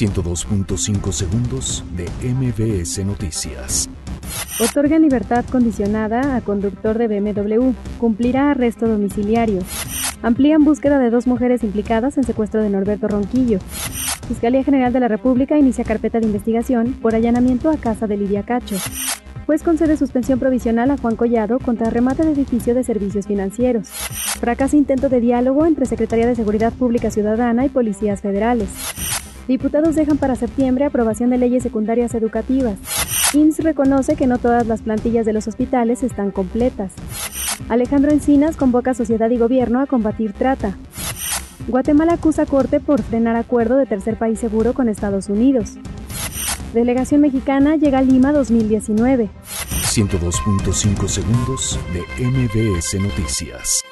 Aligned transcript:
102.5 0.00 1.12
segundos 1.12 1.84
de 1.94 2.08
MBS 2.26 3.04
Noticias. 3.04 3.90
Otorgan 4.58 5.02
libertad 5.02 5.44
condicionada 5.52 6.36
a 6.36 6.40
conductor 6.40 6.96
de 6.96 7.06
BMW. 7.06 7.74
Cumplirá 7.98 8.50
arresto 8.50 8.88
domiciliario. 8.88 9.60
Amplían 10.22 10.64
búsqueda 10.64 10.98
de 10.98 11.10
dos 11.10 11.26
mujeres 11.26 11.62
implicadas 11.64 12.16
en 12.16 12.24
secuestro 12.24 12.62
de 12.62 12.70
Norberto 12.70 13.08
Ronquillo. 13.08 13.58
Fiscalía 14.26 14.64
General 14.64 14.90
de 14.90 15.00
la 15.00 15.08
República 15.08 15.58
inicia 15.58 15.84
carpeta 15.84 16.18
de 16.18 16.26
investigación 16.28 16.94
por 16.94 17.14
allanamiento 17.14 17.68
a 17.68 17.76
casa 17.76 18.06
de 18.06 18.16
Lidia 18.16 18.42
Cacho. 18.42 18.76
Juez 19.44 19.62
concede 19.62 19.98
suspensión 19.98 20.38
provisional 20.38 20.90
a 20.92 20.96
Juan 20.96 21.16
Collado 21.16 21.58
contra 21.58 21.90
remate 21.90 22.24
de 22.24 22.32
edificio 22.32 22.74
de 22.74 22.84
servicios 22.84 23.26
financieros. 23.26 23.88
Fracasa 24.40 24.76
intento 24.76 25.10
de 25.10 25.20
diálogo 25.20 25.66
entre 25.66 25.84
Secretaría 25.84 26.26
de 26.26 26.36
Seguridad 26.36 26.72
Pública 26.72 27.10
Ciudadana 27.10 27.66
y 27.66 27.68
policías 27.68 28.22
federales. 28.22 28.68
Diputados 29.50 29.96
dejan 29.96 30.16
para 30.16 30.36
septiembre 30.36 30.84
aprobación 30.84 31.30
de 31.30 31.36
leyes 31.36 31.64
secundarias 31.64 32.14
educativas. 32.14 32.78
INS 33.34 33.58
reconoce 33.64 34.14
que 34.14 34.28
no 34.28 34.38
todas 34.38 34.64
las 34.68 34.82
plantillas 34.82 35.26
de 35.26 35.32
los 35.32 35.48
hospitales 35.48 36.04
están 36.04 36.30
completas. 36.30 36.92
Alejandro 37.68 38.12
Encinas 38.12 38.54
convoca 38.56 38.92
a 38.92 38.94
sociedad 38.94 39.28
y 39.28 39.38
gobierno 39.38 39.80
a 39.80 39.86
combatir 39.86 40.34
trata. 40.34 40.78
Guatemala 41.66 42.12
acusa 42.12 42.46
Corte 42.46 42.78
por 42.78 43.02
frenar 43.02 43.34
acuerdo 43.34 43.76
de 43.76 43.86
tercer 43.86 44.16
país 44.16 44.38
seguro 44.38 44.72
con 44.72 44.88
Estados 44.88 45.28
Unidos. 45.28 45.78
Delegación 46.72 47.20
mexicana 47.20 47.74
llega 47.74 47.98
a 47.98 48.02
Lima 48.02 48.30
2019. 48.30 49.30
102.5 49.50 51.08
segundos 51.08 51.76
de 51.92 52.24
MBS 52.24 53.00
Noticias. 53.00 53.82